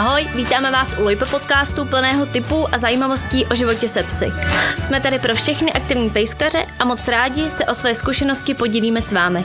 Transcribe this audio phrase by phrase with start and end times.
[0.00, 4.26] Ahoj, vítáme vás u Lojpo podcastu plného typů a zajímavostí o životě se psy.
[4.82, 9.12] Jsme tady pro všechny aktivní pejskaře a moc rádi se o své zkušenosti podílíme s
[9.12, 9.44] vámi.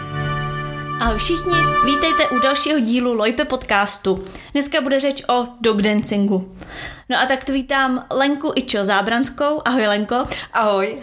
[1.00, 1.56] Ahoj všichni,
[1.86, 4.26] vítejte u dalšího dílu Lojpe podcastu.
[4.54, 6.56] Dneska bude řeč o dog dancingu.
[7.10, 9.62] No a tak tu vítám Lenku Ičo Zábranskou.
[9.66, 10.28] Ahoj Lenko.
[10.54, 10.98] Ahoj.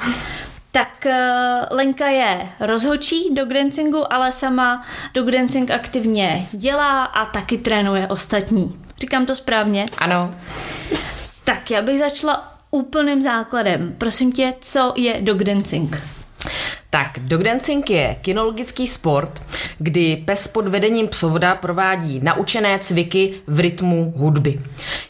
[0.71, 4.85] Tak uh, Lenka je rozhočí dog dancingu, ale sama
[5.15, 8.82] dog dancing aktivně dělá a taky trénuje ostatní.
[9.03, 9.87] Říkám to správně?
[9.99, 10.31] Ano.
[11.45, 13.95] Tak já bych začala úplným základem.
[13.99, 15.99] Prosím tě, co je dog dancing?
[16.95, 19.43] Tak, dog dancing je kinologický sport,
[19.79, 24.61] kdy pes pod vedením psovoda provádí naučené cviky v rytmu hudby.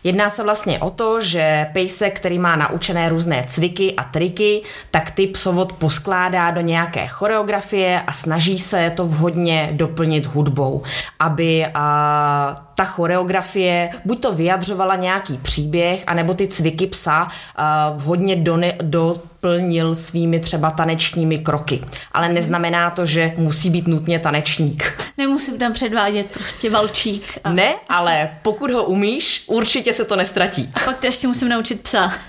[0.05, 5.10] Jedná se vlastně o to, že pejsek, který má naučené různé cviky a triky, tak
[5.10, 10.83] ty psovod poskládá do nějaké choreografie a snaží se to vhodně doplnit hudbou,
[11.19, 18.36] aby a, ta choreografie buď to vyjadřovala nějaký příběh, anebo ty cviky psa uh, vhodně
[18.83, 21.85] do, doplnil svými třeba tanečními kroky.
[22.12, 25.03] Ale neznamená to, že musí být nutně tanečník.
[25.19, 27.39] Nemusím tam předvádět prostě valčík.
[27.45, 27.53] A...
[27.53, 30.70] Ne, ale pokud ho umíš, určitě se to nestratí.
[30.75, 32.13] A pak to ještě musím naučit psa.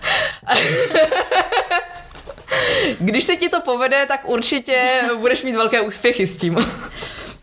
[2.99, 6.57] Když se ti to povede, tak určitě budeš mít velké úspěchy s tím.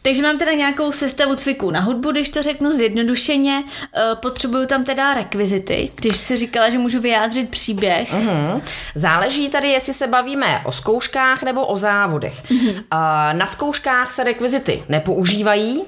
[0.03, 3.65] Takže mám teda nějakou sestavu cviků na hudbu, když to řeknu zjednodušeně.
[3.97, 8.13] Eh, potřebuju tam teda rekvizity, když si říkala, že můžu vyjádřit příběh.
[8.13, 8.61] Uh-huh.
[8.95, 12.45] Záleží tady, jestli se bavíme o zkouškách nebo o závodech.
[12.45, 12.85] Uh-huh.
[13.33, 15.83] Na zkouškách se rekvizity nepoužívají,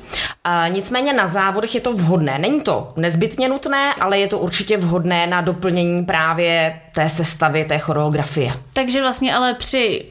[0.69, 2.39] nicméně na závodech je to vhodné.
[2.39, 7.79] Není to nezbytně nutné, ale je to určitě vhodné na doplnění právě té sestavy, té
[7.79, 8.53] choreografie.
[8.73, 10.05] Takže vlastně ale při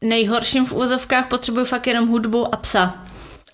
[0.00, 2.94] nejhorším v úzovkách potřebuju fakt jenom hudbu a psa.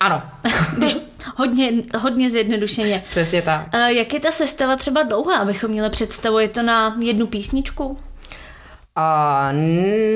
[0.03, 0.21] Ano.
[0.77, 0.97] Když
[1.35, 3.03] hodně, hodně zjednodušeně.
[3.09, 3.67] Přesně tak.
[3.87, 6.39] Jak je ta sestava třeba dlouhá, abychom měli představu?
[6.39, 7.97] Je to na jednu písničku?
[8.95, 9.49] A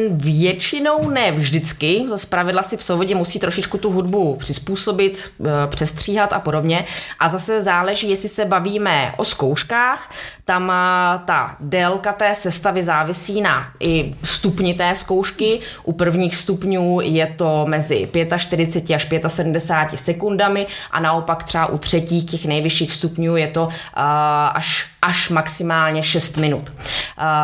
[0.10, 2.06] většinou ne vždycky.
[2.16, 6.86] Z pravidla si psovodě musí trošičku tu hudbu přizpůsobit, e, přestříhat a podobně.
[7.20, 10.12] A zase záleží, jestli se bavíme o zkouškách.
[10.46, 10.68] Tam
[11.26, 15.60] ta délka té sestavy závisí na i stupni té zkoušky.
[15.84, 22.26] U prvních stupňů je to mezi 45 až 75 sekundami a naopak třeba u třetích
[22.26, 23.70] těch nejvyšších stupňů je to
[24.54, 26.74] až až maximálně 6 minut.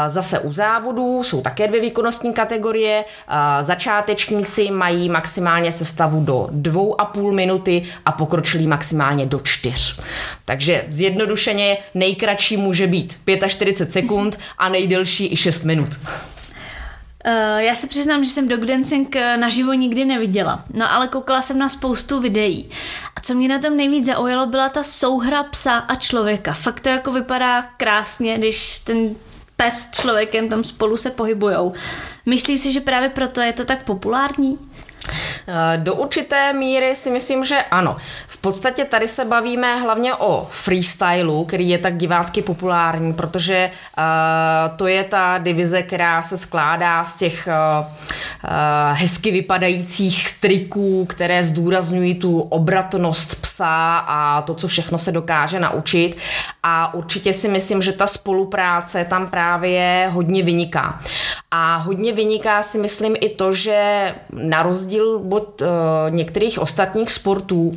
[0.07, 3.05] Zase u závodů jsou také dvě výkonnostní kategorie.
[3.61, 10.01] Začátečníci mají maximálně sestavu do 2,5 minuty a pokročilí maximálně do 4.
[10.45, 15.89] Takže zjednodušeně nejkratší může být 45 sekund a nejdelší i 6 minut.
[17.25, 21.41] Uh, já se přiznám, že jsem dog dancing eh, naživo nikdy neviděla, no ale koukala
[21.41, 22.69] jsem na spoustu videí.
[23.15, 26.53] A co mě na tom nejvíc zaujalo, byla ta souhra psa a člověka.
[26.53, 29.15] Fakt to jako vypadá krásně, když ten
[29.63, 31.73] pes s člověkem tam spolu se pohybujou.
[32.25, 34.59] Myslíš si, že právě proto je to tak populární?
[35.47, 37.97] Eh, do určité míry si myslím, že ano.
[38.43, 44.87] Podstatě tady se bavíme hlavně o freestylu, který je tak divácky populární, protože uh, to
[44.87, 52.15] je ta divize, která se skládá z těch uh, uh, hezky vypadajících triků, které zdůrazňují
[52.15, 56.17] tu obratnost psa a to, co všechno se dokáže naučit.
[56.63, 60.99] A určitě si myslím, že ta spolupráce tam právě hodně vyniká.
[61.51, 65.67] A hodně vyniká si myslím i to, že na rozdíl od uh,
[66.09, 67.75] některých ostatních sportů uh,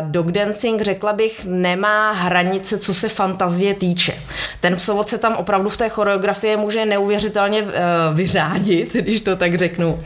[0.00, 4.14] dog dancing, řekla bych, nemá hranice, co se fantazie týče.
[4.60, 7.70] Ten psovod se tam opravdu v té choreografii může neuvěřitelně uh,
[8.14, 9.98] vyřádit, když to tak řeknu.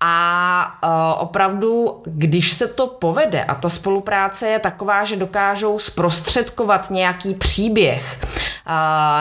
[0.00, 6.90] A uh, opravdu, když se to povede a ta spolupráce je taková, že dokážou zprostředkovat
[6.90, 8.18] nějaký příběh,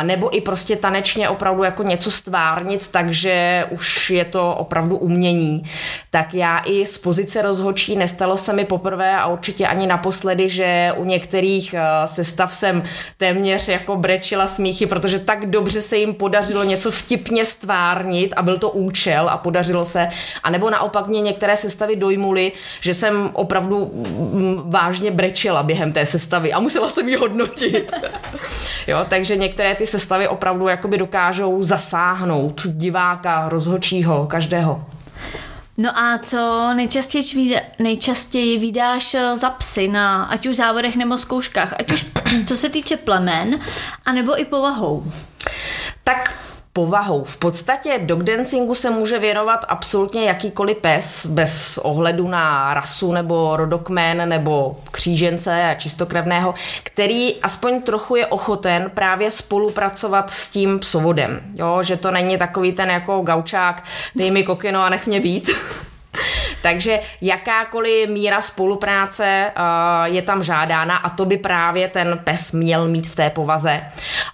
[0.04, 5.64] nebo i prostě tanečně opravdu jako něco stvárnit, takže už je to opravdu umění,
[6.10, 10.94] tak já i z pozice rozhočí nestalo se mi poprvé a určitě ani naposledy, že
[10.96, 12.84] u některých uh, sestav jsem
[13.18, 18.58] téměř jako brečila smíchy, protože tak dobře se jim podařilo něco vtipně stvárnit a byl
[18.58, 20.08] to účel a podařilo se,
[20.44, 22.52] a nebo naopak mě některé sestavy dojmuly,
[22.82, 27.92] že jsem opravdu mm, vážně brečela během té sestavy a musela jsem ji hodnotit.
[28.88, 34.86] jo, takže některé ty sestavy opravdu jakoby dokážou zasáhnout diváka, rozhočího, každého.
[35.78, 41.18] No a co nejčastěji, vída, nejčastěji vydáš eh, za psy na ať už závodech nebo
[41.18, 42.06] zkouškách, ať už
[42.48, 43.60] co se týče plemen,
[44.06, 45.12] anebo i povahou?
[46.04, 46.38] Tak
[46.76, 47.24] povahou.
[47.24, 53.58] V podstatě dog dancingu se může věnovat absolutně jakýkoliv pes, bez ohledu na rasu nebo
[53.58, 61.42] rodokmen nebo křížence a čistokrevného, který aspoň trochu je ochoten právě spolupracovat s tím psovodem.
[61.54, 63.84] Jo, že to není takový ten jako gaučák,
[64.16, 65.50] dej mi kokino a nech mě být.
[66.66, 72.88] Takže jakákoliv míra spolupráce uh, je tam žádána a to by právě ten pes měl
[72.88, 73.82] mít v té povaze.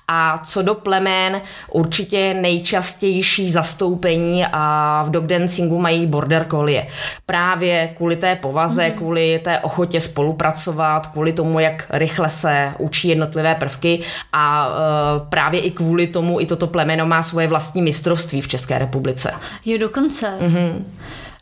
[0.07, 1.41] A co do plemen,
[1.71, 6.87] určitě nejčastější zastoupení a v dog dancingu mají border collie.
[7.25, 8.95] Právě kvůli té povaze, mm.
[8.95, 13.99] kvůli té ochotě spolupracovat, kvůli tomu, jak rychle se učí jednotlivé prvky
[14.33, 18.79] a uh, právě i kvůli tomu i toto plemeno má svoje vlastní mistrovství v České
[18.79, 19.33] republice.
[19.65, 20.33] Jo, dokonce.
[20.41, 20.83] Mm-hmm.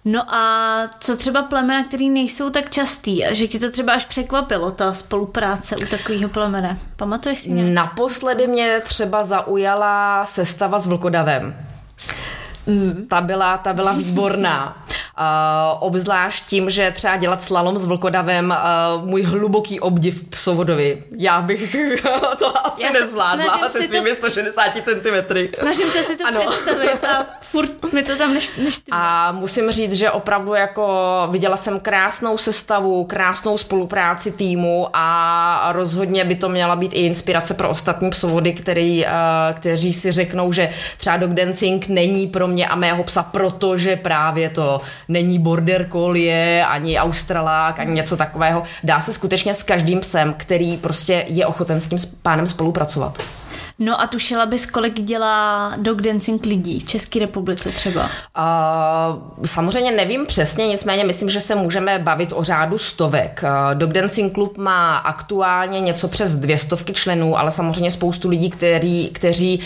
[0.06, 4.06] No a co třeba plemena, který nejsou tak častý a že ti to třeba až
[4.06, 6.80] překvapilo, ta spolupráce u takového plemene?
[6.96, 7.74] Pamatuješ si nějak?
[7.74, 11.56] Naposledy mě třeba zaujala sestava s vlkodavem.
[12.70, 13.06] Mm.
[13.10, 14.86] Ta byla, ta byla výborná.
[15.20, 15.24] Uh,
[15.80, 18.56] obzvlášť tím, že třeba dělat slalom s vlkodavem,
[18.98, 21.04] uh, můj hluboký obdiv psovodovi.
[21.18, 21.76] Já bych
[22.40, 24.16] to asi Já nezvládla se svými to...
[24.16, 25.38] 160 cm.
[25.60, 26.40] Snažím se si to ano.
[26.40, 28.52] představit a furt mi to tam neš,
[28.92, 36.26] A musím říct, že opravdu jako viděla jsem krásnou sestavu, krásnou spolupráci týmu a rozhodně
[36.26, 39.12] by to měla být i inspirace pro ostatní psovody, který, uh,
[39.54, 44.50] kteří si řeknou, že třeba dog dancing není pro mě a mého psa, protože právě
[44.50, 48.64] to není border collie, ani australák, ani něco takového.
[48.84, 53.18] Dá se skutečně s každým psem, který prostě je ochoten s tím pánem spolupracovat.
[53.82, 58.04] No a tušila bys, kolik dělá dog dancing lidí v České republice třeba?
[58.04, 63.44] Uh, samozřejmě nevím přesně, nicméně myslím, že se můžeme bavit o řádu stovek.
[63.44, 68.50] Uh, dog dancing klub má aktuálně něco přes dvě stovky členů, ale samozřejmě spoustu lidí,
[68.50, 69.66] který, kteří uh,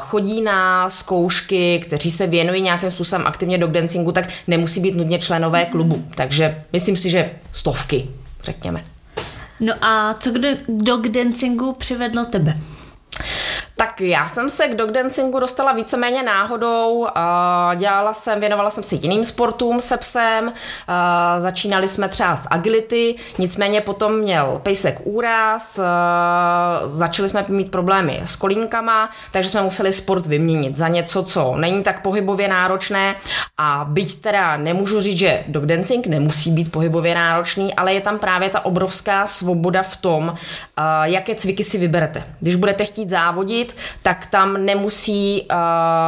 [0.00, 5.18] chodí na zkoušky, kteří se věnují nějakým způsobem aktivně dog dancingu, tak nemusí být nutně
[5.18, 6.04] členové klubu.
[6.14, 8.08] Takže myslím si, že stovky,
[8.42, 8.80] řekněme.
[9.60, 10.38] No a co k
[10.68, 12.56] dog dancingu přivedlo tebe?
[13.82, 17.06] Tak já jsem se k dog dancingu dostala víceméně náhodou.
[17.76, 20.52] Dělala jsem, věnovala jsem se jiným sportům se psem.
[21.38, 25.80] Začínali jsme třeba s agility, nicméně potom měl pejsek úraz,
[26.86, 31.82] začali jsme mít problémy s kolínkama, takže jsme museli sport vyměnit za něco, co není
[31.82, 33.16] tak pohybově náročné.
[33.58, 38.18] A byť teda nemůžu říct, že dog dancing nemusí být pohybově náročný, ale je tam
[38.18, 40.34] právě ta obrovská svoboda v tom,
[41.02, 42.24] jaké cviky si vyberete.
[42.40, 43.71] Když budete chtít závodit,
[44.02, 45.56] tak tam nemusí uh,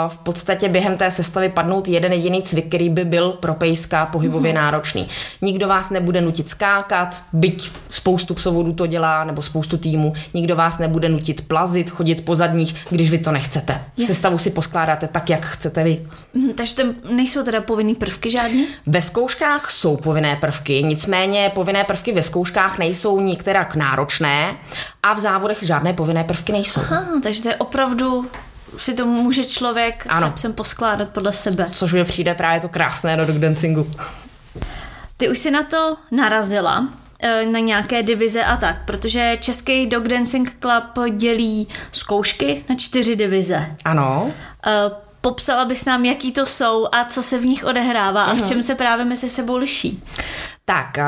[0.09, 4.53] v podstatě během té sestavy padnout jeden jediný cvik, který by byl pro pejska pohybově
[4.53, 4.57] mm-hmm.
[4.57, 5.09] náročný.
[5.43, 10.79] Nikdo vás nebude nutit skákat, byť spoustu psovodů to dělá, nebo spoustu týmů, nikdo vás
[10.79, 13.81] nebude nutit plazit, chodit po zadních, když vy to nechcete.
[13.97, 14.07] Yes.
[14.07, 16.07] Sestavu si poskládáte tak, jak chcete vy.
[16.35, 18.67] Mm, takže tam nejsou teda povinné prvky žádný?
[18.87, 24.57] Ve zkouškách jsou povinné prvky, nicméně povinné prvky ve zkouškách nejsou nikterak náročné
[25.05, 26.81] a v závodech žádné povinné prvky nejsou.
[26.81, 28.31] Aha, takže to je opravdu
[28.77, 30.27] si to může člověk ano.
[30.27, 31.69] se psem poskládat podle sebe.
[31.73, 33.91] Což mi přijde právě to krásné do dog dancingu.
[35.17, 36.89] Ty už si na to narazila,
[37.23, 43.17] eh, na nějaké divize a tak, protože Český Dog Dancing Club dělí zkoušky na čtyři
[43.17, 43.77] divize.
[43.85, 44.31] Ano.
[45.25, 48.47] Popsala bys nám, jaký to jsou a co se v nich odehrává a v mhm.
[48.47, 50.03] čem se právě mezi sebou liší?
[50.65, 50.99] Tak,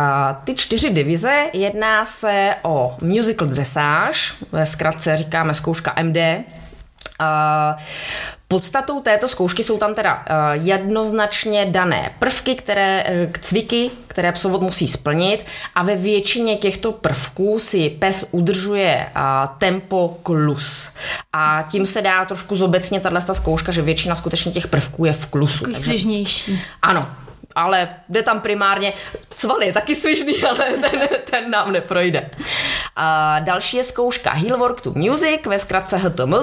[0.44, 4.18] ty čtyři divize, jedná se o musical dressage,
[4.52, 6.16] ve zkratce říkáme zkouška MD,
[8.48, 14.88] Podstatou této zkoušky jsou tam teda jednoznačně dané prvky, které, e, cviky, které psovod musí
[14.88, 19.06] splnit a ve většině těchto prvků si pes udržuje
[19.58, 20.92] tempo klus.
[21.32, 25.26] A tím se dá trošku zobecně tato zkouška, že většina skutečně těch prvků je v
[25.26, 25.64] klusu.
[25.64, 26.60] Takový svěžnější.
[26.82, 27.08] Ano,
[27.54, 28.92] ale jde tam primárně,
[29.34, 31.00] cval je taky svižný, ale ten,
[31.30, 32.30] ten nám neprojde.
[32.96, 36.34] A další je zkouška Heel Work to Music, ve zkratce HTM,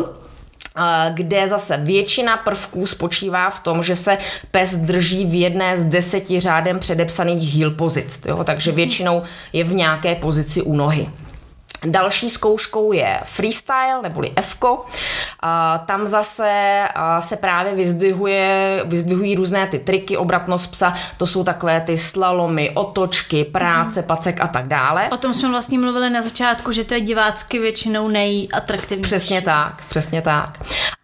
[1.14, 4.18] kde zase většina prvků spočívá v tom, že se
[4.52, 8.44] pes drží v jedné z deseti řádem předepsaných heel pozic, jo?
[8.44, 11.10] takže většinou je v nějaké pozici u nohy.
[11.86, 14.32] Další zkouškou je freestyle, neboli
[15.86, 16.84] Tam zase
[17.20, 23.44] se právě vyzdvihuje, vyzdvihují různé ty triky, obratnost psa, to jsou takové ty slalomy, otočky,
[23.44, 24.08] práce, mm.
[24.08, 25.10] pacek a tak dále.
[25.12, 29.10] O tom jsme vlastně mluvili na začátku, že to je divácky většinou nejatraktivnější.
[29.10, 30.50] Přesně tak, přesně tak.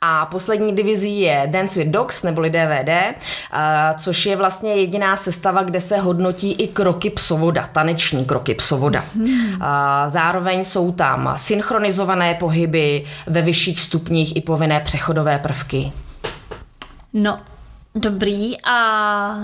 [0.01, 3.15] A poslední divizí je Dance with Dogs, neboli DVD,
[3.97, 9.03] což je vlastně jediná sestava, kde se hodnotí i kroky psovoda, taneční kroky psovoda.
[9.15, 9.61] Hmm.
[10.05, 15.91] Zároveň jsou tam synchronizované pohyby ve vyšších stupních i povinné přechodové prvky.
[17.13, 17.39] No,
[17.95, 18.61] dobrý.
[18.61, 19.35] A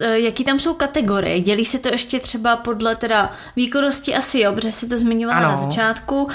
[0.00, 1.40] jaký tam jsou kategorie?
[1.40, 5.48] Dělí se to ještě třeba podle teda výkonnosti asi jo, protože si to zmiňovala ano.
[5.48, 6.28] na začátku.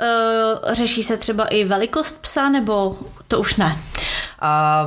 [0.00, 2.98] E, řeší se třeba i velikost psa, nebo
[3.28, 3.78] to už ne?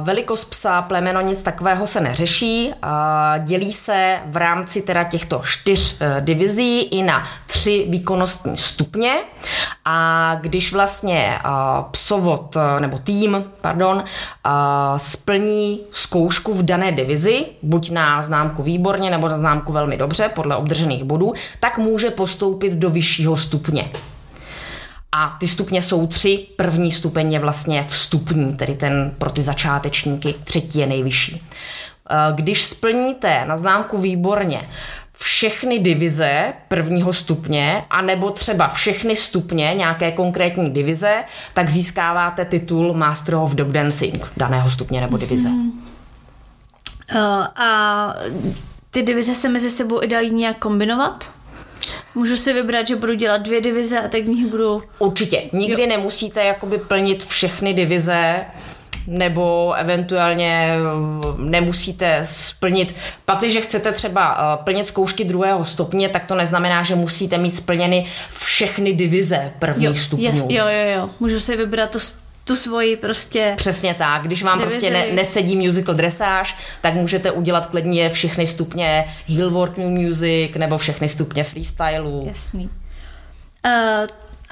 [0.03, 2.73] Velikost psa, plemeno, nic takového se neřeší.
[3.39, 7.27] Dělí se v rámci teda těchto čtyř e, divizí i na
[7.65, 9.13] tři výkonnostní stupně.
[9.85, 11.39] A když vlastně
[11.91, 14.03] psovod nebo tým, pardon,
[14.97, 20.55] splní zkoušku v dané divizi, buď na známku výborně nebo na známku velmi dobře, podle
[20.55, 23.91] obdržených bodů, tak může postoupit do vyššího stupně.
[25.11, 26.47] A ty stupně jsou tři.
[26.55, 31.47] První stupeň je vlastně vstupní, tedy ten pro ty začátečníky, třetí je nejvyšší.
[32.35, 34.61] Když splníte na známku výborně
[35.17, 43.35] všechny divize prvního stupně, anebo třeba všechny stupně nějaké konkrétní divize, tak získáváte titul Master
[43.35, 45.49] of Dog Dancing daného stupně nebo divize.
[45.49, 45.71] Mm-hmm.
[47.15, 47.21] Uh,
[47.55, 48.15] a
[48.91, 51.31] ty divize se mezi sebou i dají nějak kombinovat?
[52.15, 54.83] Můžu si vybrat, že budu dělat dvě divize a tak v nich budu...
[54.99, 55.41] Určitě.
[55.53, 55.87] Nikdy jo.
[55.87, 58.45] nemusíte jakoby plnit všechny divize,
[59.07, 62.95] nebo eventuálně eh, nemusíte splnit.
[63.25, 67.55] Pak, když chcete třeba eh, plnit zkoušky druhého stupně, tak to neznamená, že musíte mít
[67.55, 68.05] splněny
[68.37, 70.25] všechny divize prvních jo, stupňů.
[70.25, 71.09] Yes, jo, jo, jo.
[71.19, 71.99] Můžu si vybrat to
[72.47, 73.53] tu svoji prostě...
[73.57, 74.79] Přesně tak, když vám divizi.
[74.79, 80.77] prostě ne, nesedí musical dresáž, tak můžete udělat klidně všechny stupně Hillwork New Music nebo
[80.77, 82.23] všechny stupně freestylu.
[82.27, 82.69] Jasný.
[83.65, 84.07] Uh,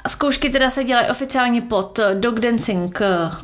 [0.08, 3.00] zkoušky teda se dělají oficiálně pod Dog Dancing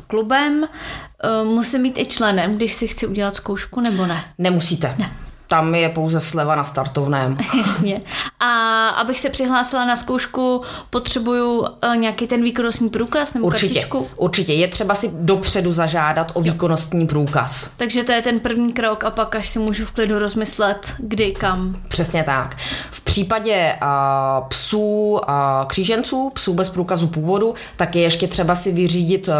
[0.07, 0.63] klubem.
[0.63, 4.23] Uh, musím být i členem, když si chci udělat zkoušku, nebo ne?
[4.37, 4.95] Nemusíte.
[4.97, 5.11] Ne
[5.51, 7.37] tam je pouze sleva na startovném.
[7.57, 8.01] Jasně.
[8.39, 14.07] A abych se přihlásila na zkoušku, potřebuju uh, nějaký ten výkonnostní průkaz nebo určitě, kartičku?
[14.15, 17.71] Určitě, je třeba si dopředu zažádat o výkonnostní průkaz.
[17.77, 21.31] Takže to je ten první krok a pak až si můžu v klidu rozmyslet, kdy,
[21.31, 21.81] kam.
[21.89, 22.57] Přesně tak.
[22.91, 25.19] V případě uh, psů, uh,
[25.67, 29.33] kříženců, psů bez průkazu původu, tak je ještě třeba si vyřídit uh,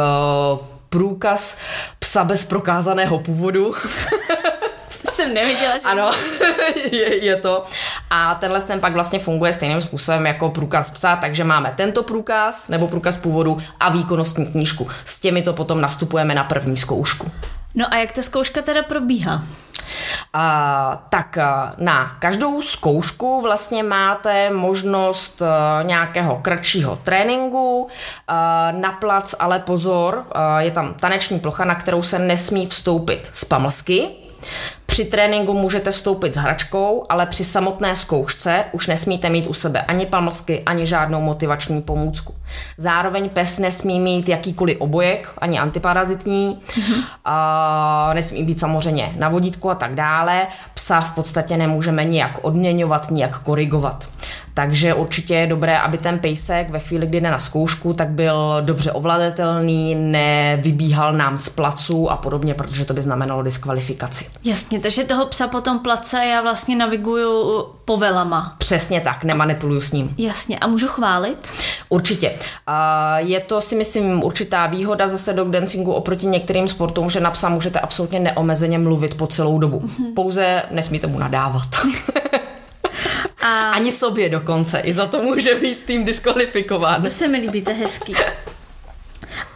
[0.89, 1.57] průkaz
[1.99, 3.73] psa bez prokázaného původu.
[5.21, 5.83] jsem neviděla, že...
[5.83, 6.11] Ano,
[6.91, 7.63] je, je to.
[8.09, 12.67] A tenhle ten pak vlastně funguje stejným způsobem jako průkaz psa, takže máme tento průkaz
[12.67, 14.89] nebo průkaz původu a výkonnostní knížku.
[15.05, 17.31] S těmi to potom nastupujeme na první zkoušku.
[17.75, 19.43] No a jak ta zkouška teda probíhá?
[20.35, 25.47] Uh, tak uh, na každou zkoušku vlastně máte možnost uh,
[25.87, 27.81] nějakého kratšího tréninku.
[27.83, 27.89] Uh,
[28.81, 33.45] na plac ale pozor, uh, je tam taneční plocha, na kterou se nesmí vstoupit z
[33.45, 34.09] pamlsky.
[34.91, 39.81] Při tréninku můžete vstoupit s hračkou, ale při samotné zkoušce už nesmíte mít u sebe
[39.81, 42.33] ani pamlsky, ani žádnou motivační pomůcku.
[42.77, 46.61] Zároveň pes nesmí mít jakýkoliv obojek, ani antiparazitní,
[47.25, 50.47] a nesmí být samozřejmě na vodítku a tak dále.
[50.73, 54.07] Psa v podstatě nemůžeme nijak odměňovat, nijak korigovat.
[54.53, 58.61] Takže určitě je dobré, aby ten pejsek ve chvíli, kdy jde na zkoušku, tak byl
[58.61, 64.25] dobře ovladatelný, nevybíhal nám z placu a podobně, protože to by znamenalo diskvalifikaci.
[64.43, 68.55] Jasně, takže toho psa potom place já vlastně naviguju povelama.
[68.57, 70.15] Přesně tak, nemanipuluju s ním.
[70.17, 71.51] Jasně, a můžu chválit?
[71.89, 72.39] Určitě.
[73.17, 77.49] Je to si myslím určitá výhoda zase dog dancingu oproti některým sportům, že na psa
[77.49, 79.79] můžete absolutně neomezeně mluvit po celou dobu.
[79.79, 80.13] Mm-hmm.
[80.13, 81.67] Pouze nesmíte mu nadávat.
[83.41, 83.69] A...
[83.69, 84.79] Ani sobě dokonce.
[84.79, 87.03] I za to může být tým diskvalifikován.
[87.03, 88.15] To se mi líbí, to je hezký.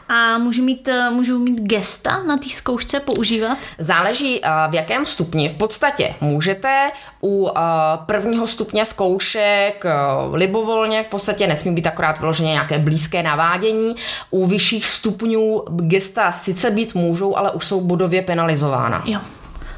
[0.09, 3.57] A můžu mít, můžu mít gesta na té zkoušce používat?
[3.79, 5.49] Záleží eh, v jakém stupni.
[5.49, 6.91] V podstatě můžete
[7.23, 7.61] u eh,
[8.05, 9.91] prvního stupně zkoušek eh,
[10.33, 13.95] libovolně, v podstatě nesmí být akorát vyloženě nějaké blízké navádění.
[14.29, 19.03] U vyšších stupňů gesta sice být můžou, ale už jsou bodově penalizována.
[19.05, 19.19] Jo.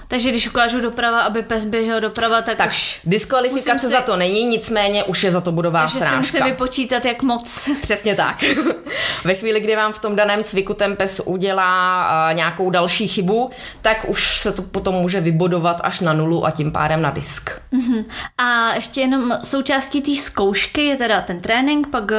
[0.07, 2.99] Takže když ukážu doprava, aby pes běžel doprava, tak, tak už...
[3.03, 3.91] diskvalifikace si...
[3.91, 6.15] za to není, nicméně už je za to budová Takže srážka.
[6.15, 7.69] Takže si musím vypočítat, jak moc.
[7.81, 8.43] Přesně tak.
[9.23, 13.49] Ve chvíli, kdy vám v tom daném cviku ten pes udělá uh, nějakou další chybu,
[13.81, 17.61] tak už se to potom může vybodovat až na nulu a tím pádem na disk.
[17.73, 18.05] Uh-huh.
[18.37, 22.11] A ještě jenom součástí té zkoušky je teda ten trénink, pak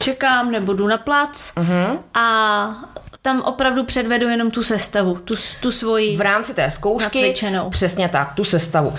[0.00, 1.98] čekám nebo jdu na plac uh-huh.
[2.14, 2.68] a
[3.28, 6.16] tam opravdu předvedu jenom tu sestavu, tu, tu svoji.
[6.16, 7.20] V rámci té zkoušky.
[7.20, 7.70] Nacvičenou.
[7.70, 8.88] Přesně tak, tu sestavu.
[8.88, 8.94] Uh,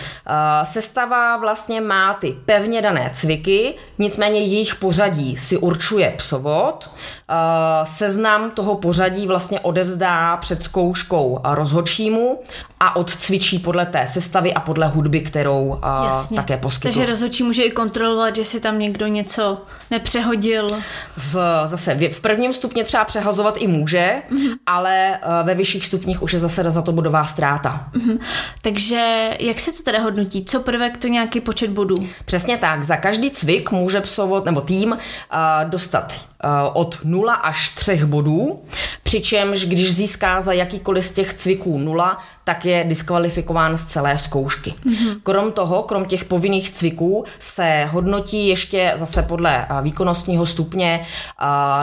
[0.64, 6.90] sestava vlastně má ty pevně dané cviky, nicméně jejich pořadí si určuje psovod.
[6.90, 7.36] Uh,
[7.84, 12.40] seznam toho pořadí vlastně odevzdá před zkouškou rozhodčímu
[12.80, 16.94] a odcvičí podle té sestavy a podle hudby, kterou uh, také poskytuje.
[16.94, 20.68] Takže rozhodčí může i kontrolovat, že si tam někdo něco nepřehodil.
[21.18, 24.58] V, zase v, v prvním stupni třeba přehazovat i může, mm-hmm.
[24.66, 27.90] ale uh, ve vyšších stupních už je zase za to bodová ztráta.
[27.94, 28.20] Mm-hmm.
[28.62, 30.46] Takže jak se to teda hodnotí?
[30.46, 32.08] Co prvek to nějaký počet bodů?
[32.26, 32.84] Přesně tak.
[32.84, 34.98] Za každý cvik může psovod nebo tým uh,
[35.70, 36.29] dostat
[36.74, 38.64] od 0 až 3 bodů,
[39.04, 44.74] přičemž když získá za jakýkoliv z těch cviků 0, tak je diskvalifikován z celé zkoušky.
[44.86, 45.20] Mm-hmm.
[45.24, 51.06] Krom toho, krom těch povinných cviků, se hodnotí ještě zase podle výkonnostního stupně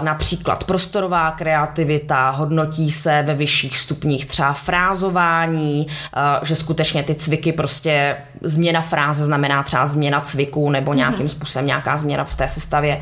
[0.01, 5.87] například prostorová kreativita, hodnotí se ve vyšších stupních třeba frázování,
[6.43, 10.99] že skutečně ty cviky prostě změna fráze znamená třeba změna cviku nebo mhm.
[10.99, 11.31] nějakým mm-hmm.
[11.31, 13.01] způsobem nějaká změna v té sestavě.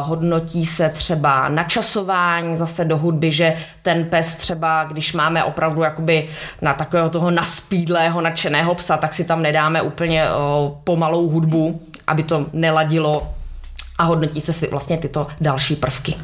[0.00, 6.28] Hodnotí se třeba načasování zase do hudby, že ten pes třeba, když máme opravdu jakoby
[6.62, 10.24] na takového toho naspídlého, nadšeného psa, tak si tam nedáme úplně
[10.84, 13.34] pomalou hudbu, aby to neladilo
[13.98, 16.14] a hodnotí se si vlastně tyto další prvky.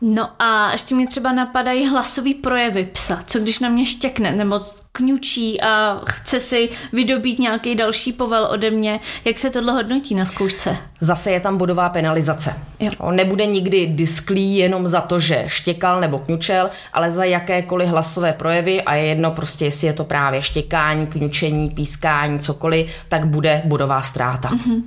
[0.00, 3.22] No a ještě mi třeba napadají hlasový projevy psa.
[3.26, 4.60] Co když na mě štěkne nebo
[4.92, 9.00] kňučí a chce si vydobít nějaký další povel ode mě.
[9.24, 10.76] Jak se tohle hodnotí na zkoušce?
[11.00, 12.54] Zase je tam bodová penalizace.
[12.80, 12.90] Jo.
[12.98, 18.32] On nebude nikdy disklý jenom za to, že štěkal nebo kňučel, ale za jakékoliv hlasové
[18.32, 23.62] projevy a je jedno prostě, jestli je to právě štěkání, kňučení, pískání, cokoliv, tak bude
[23.64, 24.48] bodová ztráta.
[24.48, 24.82] Mm-hmm.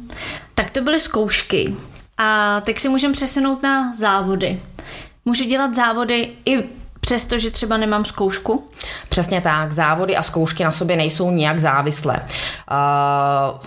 [0.55, 1.75] Tak to byly zkoušky.
[2.17, 4.61] A teď si můžeme přesunout na závody.
[5.27, 6.63] Můžu dělat závody i
[6.99, 8.69] přesto, že třeba nemám zkoušku?
[9.09, 9.71] Přesně tak.
[9.71, 12.25] Závody a zkoušky na sobě nejsou nijak závislé.
[12.71, 13.59] Uh,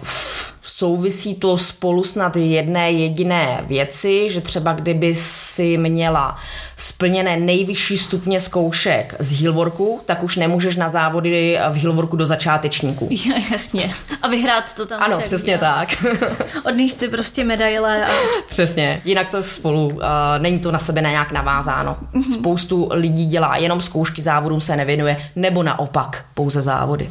[0.79, 6.37] souvisí to spolu snad jedné jediné věci, že třeba kdyby si měla
[6.77, 13.09] splněné nejvyšší stupně zkoušek z Hillworku, tak už nemůžeš na závody v Hillworku do začátečníků.
[13.29, 13.95] Jo, jasně.
[14.23, 15.03] A vyhrát to tam.
[15.03, 15.59] Ano, přesně já.
[15.59, 15.89] tak.
[16.67, 18.07] Odníst ty prostě medaile.
[18.07, 18.11] A...
[18.49, 20.01] Přesně, jinak to spolu, uh,
[20.39, 21.97] není to na sebe nějak navázáno.
[22.15, 22.35] Mm-hmm.
[22.35, 27.11] Spoustu lidí dělá jenom zkoušky, závodům se nevěnuje, nebo naopak pouze závody.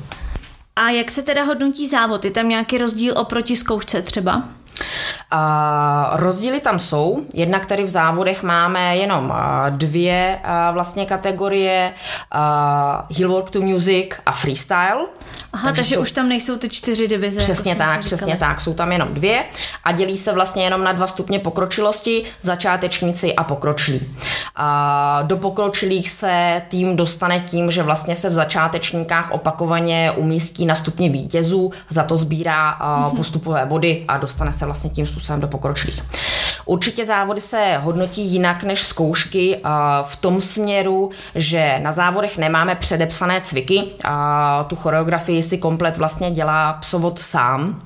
[0.78, 2.26] A jak se teda hodnotí závod?
[2.26, 4.44] Je tam nějaký rozdíl oproti zkoušce třeba?
[5.32, 7.26] A rozdíly tam jsou.
[7.34, 9.34] Jednak tady v závodech máme jenom
[9.70, 10.40] dvě
[10.72, 11.94] vlastně kategorie.
[13.10, 15.06] Hillwork to Music a Freestyle.
[15.54, 16.02] Aha, takže, takže jsou...
[16.02, 17.42] už tam nejsou ty čtyři divize.
[17.42, 18.62] Jako přesně jako tak, přesně tak.
[18.62, 19.44] Jsou tam jenom dvě
[19.84, 24.16] a dělí se vlastně jenom na dva stupně pokročilosti, začátečníci a pokročilí.
[24.56, 30.76] A do pokročilých se tým dostane tím, že vlastně se v začátečníkách opakovaně umístí na
[30.76, 33.16] stupně vítězů, za to sbírá mm-hmm.
[33.16, 36.04] postupové body a dostane se vlastně tím způsobem do pokročilých.
[36.68, 39.62] Určitě závody se hodnotí jinak než zkoušky
[40.02, 43.84] v tom směru, že na závodech nemáme předepsané cviky,
[44.68, 47.82] tu choreografii si komplet vlastně dělá psovod sám,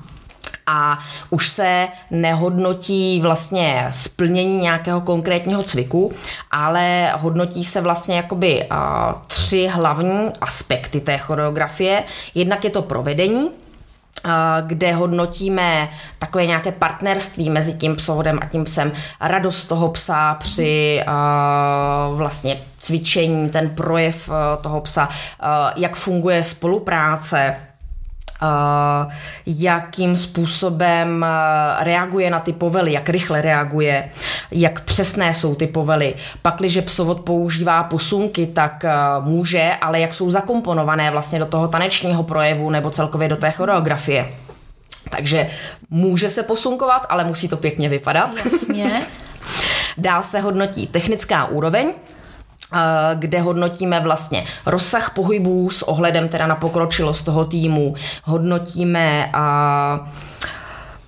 [0.66, 0.98] a
[1.30, 6.12] už se nehodnotí vlastně splnění nějakého konkrétního cviku,
[6.50, 8.68] ale hodnotí se vlastně jakoby
[9.26, 12.04] tři hlavní aspekty té choreografie.
[12.34, 13.50] Jednak je to provedení,
[14.66, 21.02] kde hodnotíme takové nějaké partnerství mezi tím psovodem a tím psem, radost toho psa při
[22.14, 24.30] vlastně cvičení, ten projev
[24.60, 25.08] toho psa,
[25.76, 27.56] jak funguje spolupráce,
[29.46, 31.26] jakým způsobem
[31.78, 34.10] reaguje na ty povely, jak rychle reaguje,
[34.50, 36.14] jak přesné jsou ty povely.
[36.42, 41.68] Pak, když psovod používá posunky, tak uh, může, ale jak jsou zakomponované vlastně do toho
[41.68, 44.28] tanečního projevu nebo celkově do té choreografie.
[45.10, 45.50] Takže
[45.90, 48.30] může se posunkovat, ale musí to pěkně vypadat.
[48.44, 49.06] Jasně.
[49.98, 51.92] Dál se hodnotí technická úroveň,
[53.14, 60.10] kde hodnotíme vlastně rozsah pohybů s ohledem teda na pokročilost toho týmu, hodnotíme a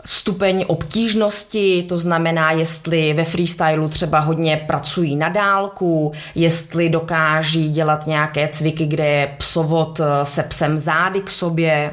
[0.04, 8.06] stupeň obtížnosti, to znamená, jestli ve freestylu třeba hodně pracují na dálku, jestli dokáží dělat
[8.06, 11.90] nějaké cviky, kde je psovod se psem zády k sobě.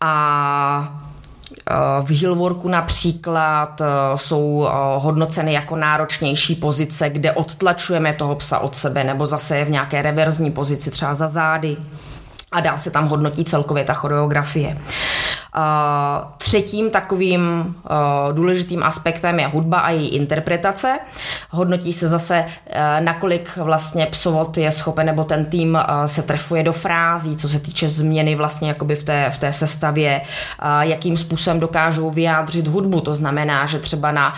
[0.00, 1.05] A
[2.00, 8.76] v Hillworku například eh, jsou eh, hodnoceny jako náročnější pozice, kde odtlačujeme toho psa od
[8.76, 11.76] sebe, nebo zase je v nějaké reverzní pozici, třeba za zády
[12.52, 14.78] a dál se tam hodnotí celkově ta choreografie.
[16.38, 17.74] Třetím takovým
[18.32, 20.98] důležitým aspektem je hudba a její interpretace.
[21.50, 22.44] Hodnotí se zase,
[23.00, 27.88] nakolik vlastně psovod je schopen, nebo ten tým se trefuje do frází, co se týče
[27.88, 30.20] změny vlastně jakoby v té, v té sestavě,
[30.80, 33.00] jakým způsobem dokážou vyjádřit hudbu.
[33.00, 34.34] To znamená, že třeba na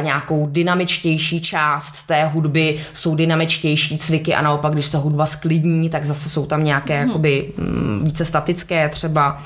[0.00, 6.04] nějakou dynamičtější část té hudby jsou dynamičtější cviky a naopak, když se hudba sklidní, tak
[6.04, 7.08] zase jsou tam nějaké hmm.
[7.08, 9.42] jakoby mm, více statické třeba.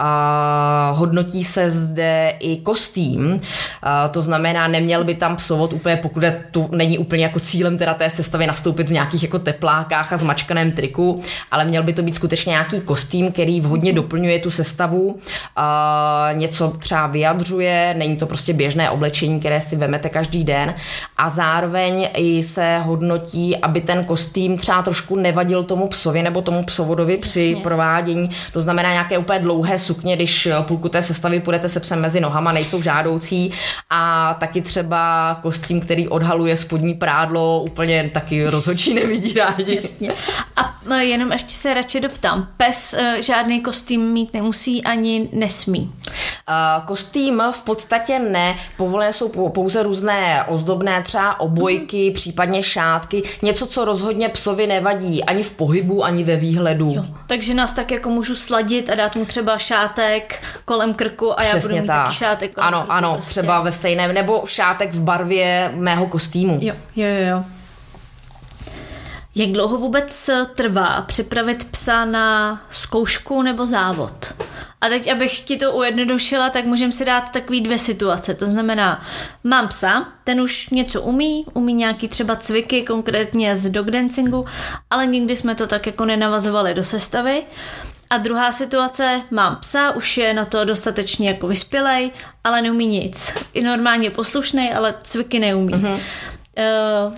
[0.00, 3.40] Uh, hodnotí se zde i kostým, uh,
[4.10, 7.94] to znamená, neměl by tam psovod úplně, pokud je tu není úplně jako cílem teda
[7.94, 12.14] té sestavy nastoupit v nějakých jako teplákách a zmačkaném triku, ale měl by to být
[12.14, 15.18] skutečně nějaký kostým, který vhodně doplňuje tu sestavu, uh,
[16.38, 20.74] něco třeba vyjadřuje, není to prostě běžné oblečení, které si vemete každý den.
[21.16, 26.64] A zároveň i se hodnotí, aby ten kostým třeba trošku nevadil tomu psovi nebo tomu
[26.64, 27.62] psovodovi při Jasně.
[27.62, 32.20] provádění, to znamená nějaké úplně dlouhé sukně, když půlku té sestavy půjdete se psem mezi
[32.20, 33.52] nohama, nejsou žádoucí
[33.90, 39.76] a taky třeba kostým, který odhaluje spodní prádlo, úplně taky rozhodčí nevidí rádi.
[39.76, 40.12] Jasně.
[40.56, 45.92] A jenom ještě se radši doptám, pes eh, žádný kostým mít nemusí ani nesmí.
[46.84, 52.14] Kostým v podstatě ne, povolené jsou pouze různé ozdobné třeba obojky, mm.
[52.14, 56.92] případně šátky, něco, co rozhodně psovi nevadí ani v pohybu, ani ve výhledu.
[56.94, 57.04] Jo.
[57.26, 61.56] Takže nás tak jako můžu sladit a dát mu třeba šátek kolem krku a Přesně
[61.58, 62.04] já budu mít tak.
[62.04, 63.30] taky šátek kolem Ano, krku, ano, prostě.
[63.30, 66.58] třeba ve stejném, nebo šátek v barvě mého kostýmu.
[66.62, 67.26] Jo, jo, jo.
[67.36, 67.44] jo.
[69.36, 74.32] Jak dlouho vůbec trvá připravit psa na zkoušku nebo závod?
[74.80, 78.34] A teď, abych ti to ujednodušila, tak můžeme si dát takový dvě situace.
[78.34, 79.02] To znamená,
[79.44, 84.46] mám psa, ten už něco umí, umí nějaký třeba cviky, konkrétně z dog dancingu,
[84.90, 87.42] ale nikdy jsme to tak jako nenavazovali do sestavy.
[88.10, 92.10] A druhá situace, mám psa, už je na to dostatečně jako vyspělej,
[92.44, 93.34] ale neumí nic.
[93.54, 95.74] Je normálně poslušný, ale cviky neumí.
[95.74, 96.00] Uh-huh.
[97.08, 97.14] Uh,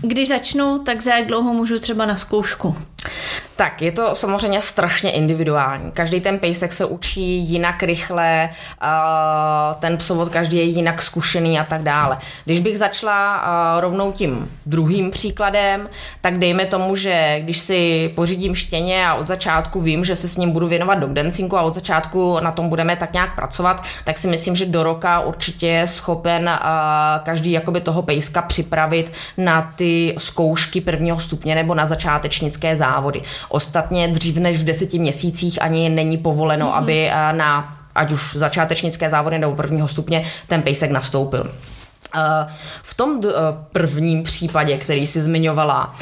[0.00, 2.76] když začnu, tak za jak dlouho můžu třeba na zkoušku?
[3.56, 5.92] Tak, je to samozřejmě strašně individuální.
[5.92, 8.48] Každý ten pejsek se učí jinak rychle,
[9.78, 12.18] ten psovod každý je jinak zkušený a tak dále.
[12.44, 13.44] Když bych začala
[13.80, 15.88] rovnou tím druhým příkladem,
[16.20, 20.36] tak dejme tomu, že když si pořídím štěně a od začátku vím, že se s
[20.36, 24.18] ním budu věnovat dog dancingu a od začátku na tom budeme tak nějak pracovat, tak
[24.18, 26.50] si myslím, že do roka určitě je schopen
[27.22, 33.22] každý jakoby toho pejska připravit na ty zkoušky prvního stupně nebo na začátečnické závody.
[33.48, 36.76] Ostatně dřív než v deseti měsících ani není povoleno, mm-hmm.
[36.76, 41.52] aby eh, na ať už začátečnické závody nebo prvního stupně ten pejsek nastoupil.
[42.14, 42.46] Eh,
[42.82, 43.30] v tom eh,
[43.72, 45.94] prvním případě, který si zmiňovala,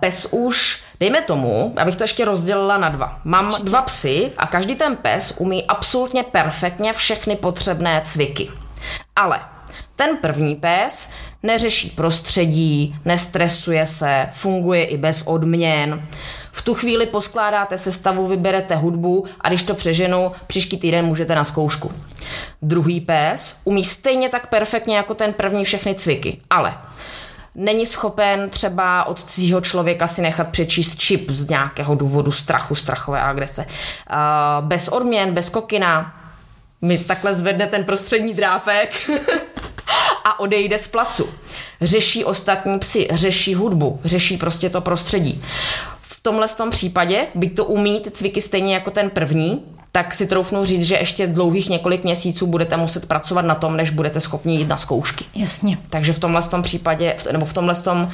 [0.00, 3.20] pes už, dejme tomu, abych to ještě rozdělila na dva.
[3.24, 8.50] Mám dva psy a každý ten pes umí absolutně perfektně všechny potřebné cviky.
[9.16, 9.40] Ale
[9.96, 11.10] ten první pes
[11.42, 16.02] neřeší prostředí, nestresuje se, funguje i bez odměn.
[16.52, 21.44] V tu chvíli poskládáte sestavu, vyberete hudbu a když to přeženu, příští týden můžete na
[21.44, 21.92] zkoušku.
[22.62, 26.78] Druhý pes umí stejně tak perfektně jako ten první všechny cviky, ale
[27.54, 33.20] není schopen třeba od cizího člověka si nechat přečíst čip z nějakého důvodu strachu, strachové
[33.20, 33.66] agrese.
[34.60, 36.17] Bez odměn, bez kokina,
[36.82, 39.10] mi takhle zvedne ten prostřední drápek
[40.24, 41.28] a odejde z placu.
[41.80, 45.42] Řeší ostatní psy, řeší hudbu, řeší prostě to prostředí.
[46.02, 49.62] V tomhle tom případě, byť to umí ty cviky stejně jako ten první,
[49.92, 53.90] tak si troufnu říct, že ještě dlouhých několik měsíců budete muset pracovat na tom, než
[53.90, 55.24] budete schopni jít na zkoušky.
[55.34, 55.78] Jasně.
[55.90, 58.10] Takže v tomhle tom případě, nebo v tomhle tom uh,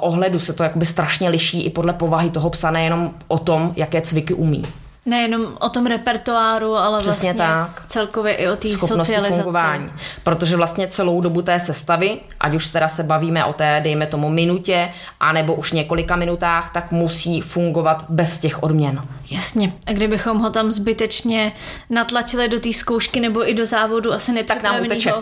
[0.00, 4.00] ohledu se to jakoby strašně liší i podle povahy toho psa, nejenom o tom, jaké
[4.00, 4.64] cviky umí.
[5.06, 7.82] Nejenom o tom repertoáru, ale Přesně vlastně tak.
[7.86, 9.32] celkově i o té socializaci.
[9.34, 9.90] fungování.
[10.22, 14.30] Protože vlastně celou dobu té sestavy, ať už teda se bavíme o té, dejme tomu,
[14.30, 14.88] minutě,
[15.20, 19.02] anebo už několika minutách, tak musí fungovat bez těch odměn.
[19.30, 19.72] Jasně.
[19.86, 21.52] A kdybychom ho tam zbytečně
[21.90, 25.12] natlačili do té zkoušky nebo i do závodu, asi Tak nám uteče.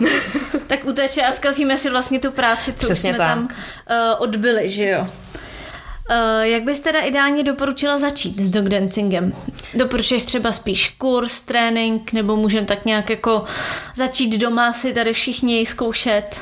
[0.67, 3.27] tak uteče a zkazíme si vlastně tu práci, co Přesně jsme tak.
[3.27, 3.47] tam uh,
[4.23, 5.07] odbyli, že jo?
[6.09, 9.33] Uh, jak bys teda ideálně doporučila začít s dog dancingem?
[9.73, 13.43] Doporučuješ třeba spíš kurz, trénink, nebo můžeme tak nějak jako
[13.95, 16.41] začít doma si tady všichni zkoušet?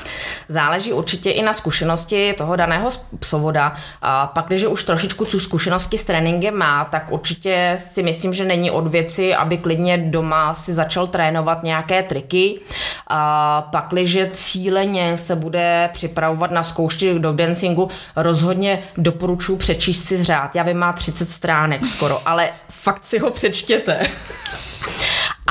[0.50, 3.76] Záleží určitě i na zkušenosti toho daného psovoda.
[4.02, 8.46] A pak, když už trošičku tu zkušenosti s tréninkem má, tak určitě si myslím, že
[8.46, 12.60] není od věci, aby klidně doma si začal trénovat nějaké triky.
[13.08, 20.04] A pak, když cíleně se bude připravovat na zkoušky dog dancingu, rozhodně doporučuji doporučuji přečíst
[20.04, 20.56] si řád.
[20.56, 24.08] Já vím, má 30 stránek skoro, ale fakt si ho přečtěte.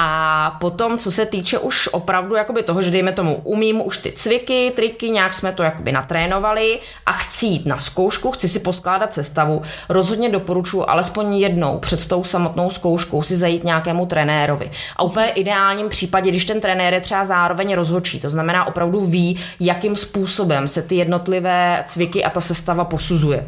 [0.00, 4.12] A potom, co se týče už opravdu jakoby toho, že dejme tomu, umím už ty
[4.12, 9.14] cviky, triky, nějak jsme to jakoby natrénovali a chci jít na zkoušku, chci si poskládat
[9.14, 14.70] sestavu, rozhodně doporučuji alespoň jednou před tou samotnou zkouškou si zajít nějakému trenérovi.
[14.96, 19.36] A úplně ideálním případě, když ten trenér je třeba zároveň rozhodčí, to znamená opravdu ví,
[19.60, 23.46] jakým způsobem se ty jednotlivé cviky a ta sestava posuzuje.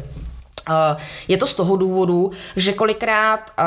[0.69, 0.97] Eh,
[1.27, 3.63] je to z toho důvodu, že kolikrát eh,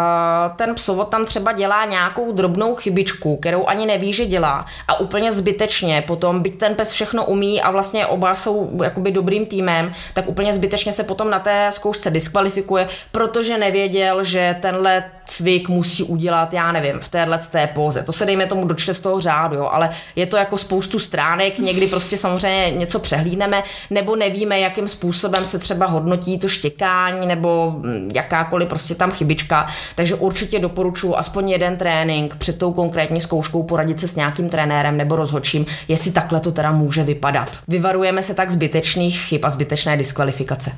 [0.57, 5.33] ten psovod tam třeba dělá nějakou drobnou chybičku, kterou ani neví, že dělá a úplně
[5.33, 10.29] zbytečně potom, byť ten pes všechno umí a vlastně oba jsou jakoby dobrým týmem, tak
[10.29, 16.53] úplně zbytečně se potom na té zkoušce diskvalifikuje, protože nevěděl, že tenhle cvik musí udělat,
[16.53, 18.03] já nevím, v téhle té póze.
[18.03, 21.59] To se dejme tomu dočte z toho řádu, jo, ale je to jako spoustu stránek,
[21.59, 26.49] někdy prostě samozřejmě něco přehlídneme, nebo nevíme, jakým způsobem se třeba hodnotí to
[26.85, 29.67] štěkání, nebo mm, jakákoliv prostě tam chybička.
[29.95, 34.97] Takže určitě doporučuji aspoň jeden trénink před tou konkrétní zkouškou poradit se s nějakým trenérem
[34.97, 37.49] nebo rozhodčím, jestli takhle to teda může vypadat.
[37.69, 40.73] Vyvarujeme se tak zbytečných chyb a zbytečné diskvalifikace.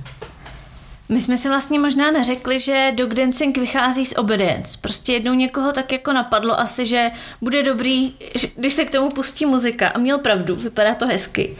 [1.08, 4.78] My jsme si vlastně možná neřekli, že dog dancing vychází z obedience.
[4.80, 8.14] Prostě jednou někoho tak jako napadlo asi, že bude dobrý,
[8.56, 9.88] když se k tomu pustí muzika.
[9.88, 11.56] A měl pravdu, vypadá to hezky.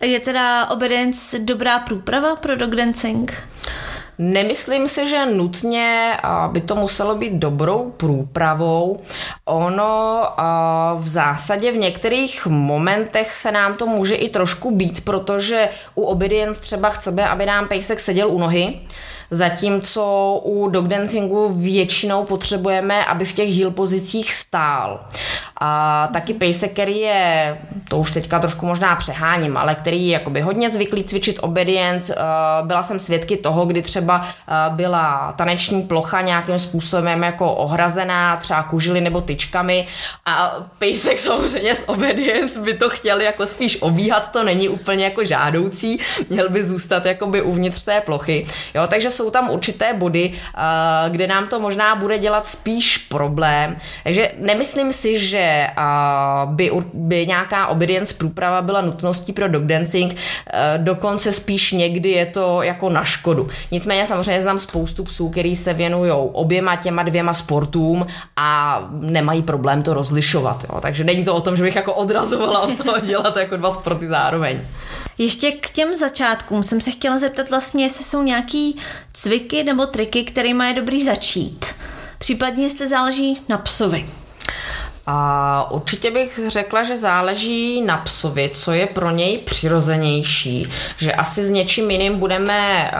[0.00, 3.34] Je teda obedience dobrá průprava pro dog dancing?
[4.18, 6.16] Nemyslím si, že nutně
[6.52, 9.00] by to muselo být dobrou průpravou.
[9.44, 10.22] Ono
[10.96, 16.60] v zásadě v některých momentech se nám to může i trošku být, protože u obedience
[16.60, 18.80] třeba chceme, aby nám pejsek seděl u nohy,
[19.30, 25.00] zatímco u dog dancingu většinou potřebujeme, aby v těch heel pozicích stál.
[25.60, 27.58] A taky pejsek, který je,
[27.88, 32.14] to už teďka trošku možná přeháním, ale který je jakoby hodně zvyklý cvičit obedience.
[32.14, 32.20] Eh,
[32.62, 38.62] byla jsem svědky toho, kdy třeba eh, byla taneční plocha nějakým způsobem jako ohrazená, třeba
[38.62, 39.86] kužily nebo tyčkami
[40.26, 45.24] a pejsek samozřejmě z obedience by to chtěl jako spíš obíhat, to není úplně jako
[45.24, 48.44] žádoucí, měl by zůstat jakoby uvnitř té plochy.
[48.74, 53.76] Jo, takže jsou tam určité body, eh, kde nám to možná bude dělat spíš problém.
[54.04, 55.66] Takže nemyslím si, že
[56.44, 62.26] by, by nějaká obedience průprava byla nutností pro dog dancing, eh, dokonce spíš někdy je
[62.26, 63.48] to jako na škodu.
[63.70, 69.82] Nicméně samozřejmě znám spoustu psů, který se věnují oběma těma dvěma sportům a nemají problém
[69.82, 70.64] to rozlišovat.
[70.64, 70.80] Jo.
[70.80, 74.08] Takže není to o tom, že bych jako odrazovala od toho dělat jako dva sporty
[74.08, 74.60] zároveň.
[75.18, 78.80] Ještě k těm začátkům jsem se chtěla zeptat vlastně, jestli jsou nějaký
[79.12, 81.66] cviky nebo triky, kterými je dobrý začít.
[82.18, 84.08] Případně jestli záleží na psovi.
[85.08, 90.68] A určitě bych řekla, že záleží na psovi, co je pro něj přirozenější.
[90.98, 92.90] Že asi s něčím jiným budeme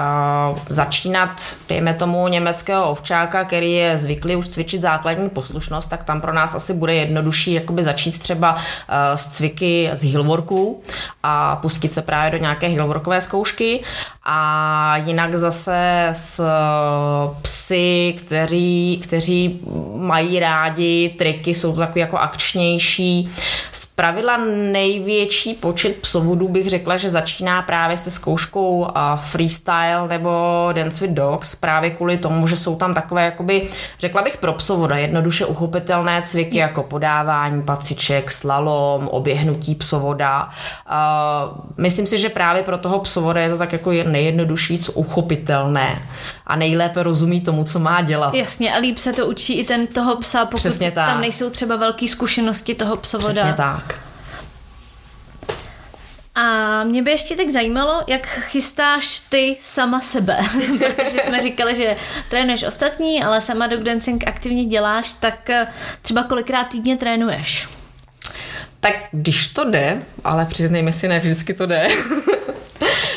[0.53, 1.31] uh, začínat,
[1.69, 6.55] dejme tomu německého ovčáka, který je zvyklý už cvičit základní poslušnost, tak tam pro nás
[6.55, 8.61] asi bude jednodušší jakoby začít třeba uh,
[9.14, 10.83] s cviky z hillworku
[11.23, 13.83] a pustit se právě do nějaké hillworkové zkoušky.
[14.29, 16.45] A jinak zase s
[17.42, 19.61] psy, který, kteří
[19.95, 23.30] mají rádi triky, jsou to takový jako akčnější.
[23.72, 24.37] Z pravidla
[24.72, 30.30] největší počet psovodů bych řekla, že začíná právě se zkouškou freestyle nebo
[30.72, 34.96] Dance with Dogs, právě kvůli tomu, že jsou tam takové, jakoby, řekla bych pro psovoda,
[34.96, 40.48] jednoduše uchopitelné cviky jako podávání paciček, slalom, oběhnutí psovoda.
[41.76, 46.02] myslím si, že právě pro toho psovoda je to tak jako nejjednodušší, co uchopitelné
[46.46, 48.35] a nejlépe rozumí tomu, co má dělat.
[48.35, 51.06] Jasně, a líp se to učí i ten toho psa, pokud Přesně tak.
[51.06, 53.33] tam nejsou třeba velké zkušenosti toho psovoda.
[53.33, 53.94] Přesně tak.
[56.35, 60.38] A mě by ještě tak zajímalo, jak chystáš ty sama sebe.
[60.79, 61.96] Protože jsme říkali, že
[62.31, 65.66] trénuješ ostatní, ale sama dog dancing aktivně děláš, tak eh,
[66.03, 67.68] třeba kolikrát týdně trénuješ?
[68.81, 71.88] Tak když to jde, ale přiznejme si, ne vždycky to jde,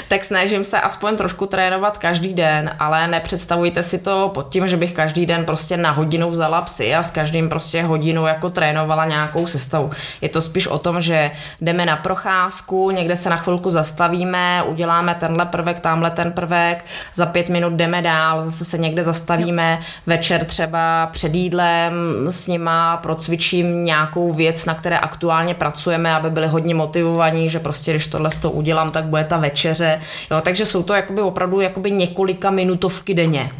[0.09, 4.77] tak snažím se aspoň trošku trénovat každý den, ale nepředstavujte si to pod tím, že
[4.77, 9.05] bych každý den prostě na hodinu vzala psy a s každým prostě hodinu jako trénovala
[9.05, 9.89] nějakou sestavu.
[10.21, 15.15] Je to spíš o tom, že jdeme na procházku, někde se na chvilku zastavíme, uděláme
[15.15, 20.45] tenhle prvek, tamhle ten prvek, za pět minut jdeme dál, zase se někde zastavíme, večer
[20.45, 21.93] třeba před jídlem
[22.29, 27.91] s nima procvičím nějakou věc, na které aktuálně pracujeme, aby byli hodně motivovaní, že prostě
[27.91, 29.98] když tohle to udělám, tak bude ta večeře
[30.31, 33.51] Jo, takže jsou to jakoby opravdu jakoby několika minutovky denně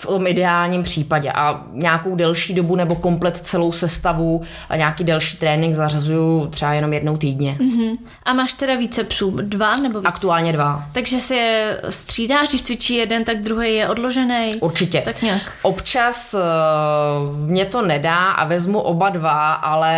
[0.00, 5.36] v tom ideálním případě a nějakou delší dobu nebo komplet celou sestavu a nějaký delší
[5.36, 7.56] trénink zařazuju třeba jenom jednou týdně.
[7.60, 7.96] Mm-hmm.
[8.24, 9.30] A máš teda více psů?
[9.30, 10.08] Dva nebo víc?
[10.08, 10.84] Aktuálně dva.
[10.92, 14.54] Takže si je střídáš, když cvičí jeden, tak druhý je odložený?
[14.60, 15.00] Určitě.
[15.00, 15.52] Tak nějak.
[15.62, 19.94] Občas uh, mě to nedá a vezmu oba dva, ale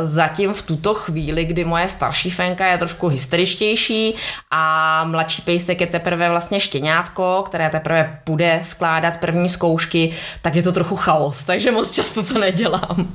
[0.00, 4.14] zatím v tuto chvíli, kdy moje starší fenka je trošku hysteričtější
[4.50, 10.10] a mladší pejsek je teprve vlastně štěňátko, které teprve bude skládat první zkoušky,
[10.42, 13.08] tak je to trochu chaos, takže moc často to nedělám.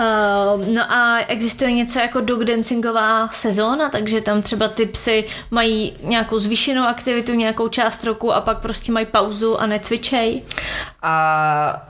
[0.00, 5.92] Uh, no a existuje něco jako dog dancingová sezóna, takže tam třeba ty psy mají
[6.02, 10.42] nějakou zvýšenou aktivitu nějakou část roku a pak prostě mají pauzu a necvičej.
[11.02, 11.89] A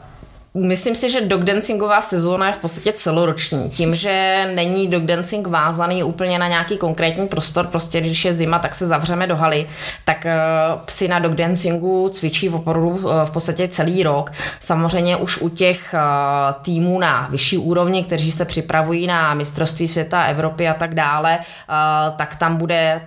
[0.55, 3.71] Myslím si, že dogdancingová sezóna je v podstatě celoroční.
[3.71, 8.75] Tím, že není dogdancing vázaný úplně na nějaký konkrétní prostor, prostě když je zima, tak
[8.75, 9.67] se zavřeme do haly,
[10.05, 10.39] tak eh,
[10.85, 14.33] psi na dogdancingu cvičí v opravdu eh, v podstatě celý rok.
[14.61, 15.99] Samozřejmě už u těch eh,
[16.63, 21.39] týmů na vyšší úrovni, kteří se připravují na mistrovství světa, Evropy a tak dále,
[22.17, 23.01] tak tam bude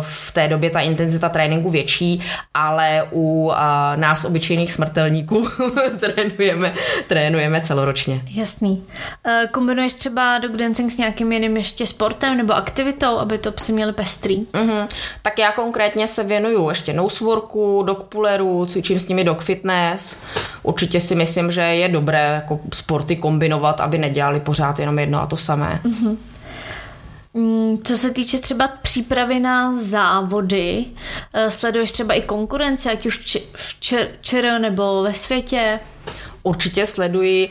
[0.00, 2.22] v té době ta intenzita tréninku větší,
[2.54, 3.52] ale u
[3.96, 5.48] nás obyčejných smrtelníků
[6.00, 6.72] trénujeme
[7.06, 8.22] trénujeme celoročně.
[8.34, 8.84] Jasný.
[9.26, 13.72] Eh, kombinuješ třeba dog dancing s nějakým jiným ještě sportem nebo aktivitou, aby to psy
[13.72, 14.40] měli pestrý?
[14.40, 14.86] Mm-hmm.
[15.22, 20.22] Tak já konkrétně se věnuju ještě noseworku, dog pulleru, cvičím s nimi dog fitness.
[20.62, 25.26] Určitě si myslím, že je dobré jako sporty kombinovat, aby nedělali pořád jenom jedno a
[25.26, 25.80] to samé.
[25.84, 26.16] Mm-hmm.
[27.84, 30.84] Co se týče třeba přípravy na závody,
[31.32, 33.80] eh, sleduješ třeba i konkurenci, ať už v
[34.20, 35.80] ČR nebo ve světě?
[36.48, 37.50] Určitě sleduji.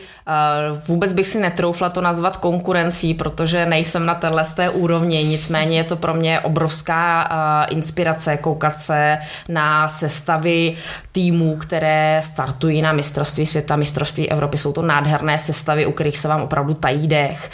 [0.88, 5.83] Vůbec bych si netroufla to nazvat konkurencí, protože nejsem na téhle té úrovni, nicméně je
[5.83, 7.27] to pro mě obrovská
[7.69, 9.17] inspirace koukat se
[9.49, 10.75] na sestavy
[11.12, 14.57] týmů, které startují na mistrovství světa, mistrovství Evropy.
[14.57, 17.51] Jsou to nádherné sestavy, u kterých se vám opravdu tají dech.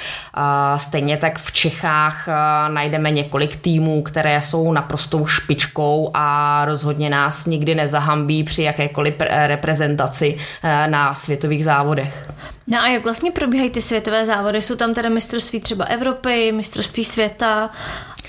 [0.77, 2.27] Stejně tak v Čechách
[2.67, 9.13] najdeme několik týmů, které jsou naprostou špičkou a rozhodně nás nikdy nezahambí při jakékoliv
[9.45, 10.38] reprezentaci
[10.88, 12.32] na světových závodech.
[12.67, 14.62] No a jak vlastně probíhají ty světové závody?
[14.62, 17.69] Jsou tam teda mistrovství třeba Evropy, mistrovství světa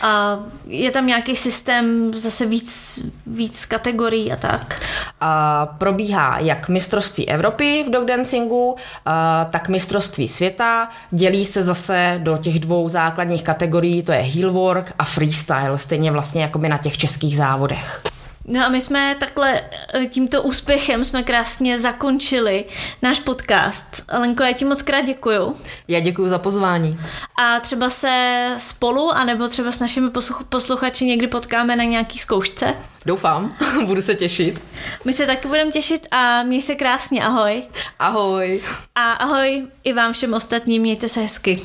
[0.03, 4.81] a je tam nějaký systém zase víc, víc kategorií a tak?
[5.21, 8.77] A probíhá jak mistrovství Evropy v dogdancingu,
[9.51, 10.89] tak mistrovství světa.
[11.11, 16.43] Dělí se zase do těch dvou základních kategorií, to je heelwork a freestyle, stejně vlastně
[16.43, 18.03] jako by na těch českých závodech.
[18.47, 19.61] No a my jsme takhle
[19.95, 22.65] eh, tímto úspěchem jsme krásně zakončili
[23.03, 24.05] náš podcast.
[24.13, 25.57] Lenko, já ti moc krát děkuju.
[25.89, 27.01] Já děkuju za pozvání.
[27.43, 30.11] A třeba se spolu, anebo třeba s našimi
[30.49, 32.75] posluchači někdy potkáme na nějaký zkoušce.
[33.07, 34.63] Doufám, budu se těšit.
[35.05, 37.63] My se taky budeme těšit a měj se krásně, ahoj.
[37.99, 38.63] Ahoj.
[38.95, 41.63] A ahoj i vám všem ostatním, mějte se hezky.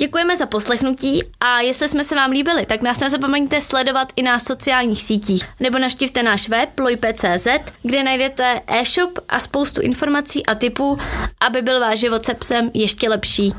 [0.00, 4.38] Děkujeme za poslechnutí a jestli jsme se vám líbili, tak nás nezapomeňte sledovat i na
[4.38, 7.46] sociálních sítích nebo navštivte náš web lojpe.cz,
[7.82, 10.98] kde najdete e-shop a spoustu informací a tipů,
[11.40, 13.52] aby byl váš život se psem ještě lepší.